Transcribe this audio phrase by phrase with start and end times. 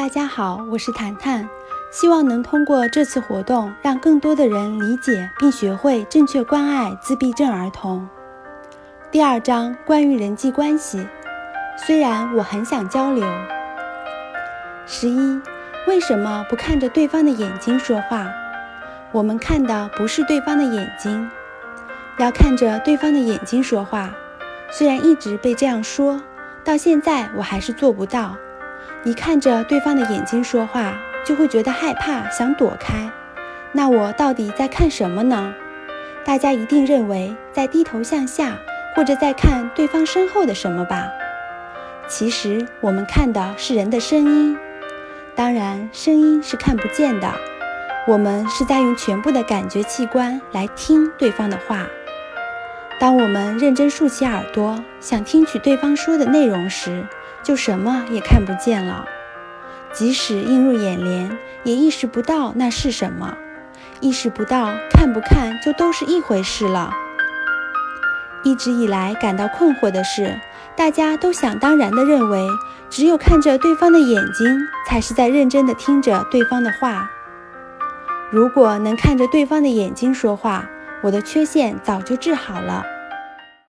[0.00, 1.46] 大家好，我是谈谈，
[1.92, 8.08] 希望能通过这次活动，让更多的人理解并学会正确关爱自闭症儿童。
[9.10, 11.06] 第二章关于人际关系，
[11.76, 13.30] 虽然我很想交流。
[14.86, 15.38] 十一，
[15.86, 18.26] 为什么不看着对方的眼睛说话？
[19.12, 21.28] 我们看的不是对方的眼睛，
[22.16, 24.10] 要看着对方的眼睛说话。
[24.70, 26.18] 虽然一直被这样说，
[26.64, 28.34] 到现在我还是做不到。
[29.04, 30.94] 一看着对方的眼睛说话，
[31.24, 33.10] 就会觉得害怕，想躲开。
[33.72, 35.54] 那我到底在看什么呢？
[36.24, 38.58] 大家一定认为在低头向下，
[38.94, 41.08] 或者在看对方身后的什么吧？
[42.06, 44.58] 其实我们看的是人的声音，
[45.34, 47.32] 当然声音是看不见的。
[48.06, 51.86] 我们是在用全部的感觉器官来听对方的话。
[52.98, 57.06] 当我们认真竖起耳朵，想听取对方说的内容时，
[57.42, 59.04] 就什么也看不见了，
[59.92, 63.36] 即使映入眼帘，也意识不到那是什么，
[64.00, 66.92] 意识不到看不看就都是一回事了。
[68.42, 70.40] 一直以来感到困惑的是，
[70.76, 72.46] 大家都想当然地认为，
[72.88, 77.10] 只有看着对方的眼睛，才是在认真地听着对方的话。
[78.30, 80.64] 如果能看着对方的眼睛说话，
[81.02, 82.84] 我的缺陷早就治好了。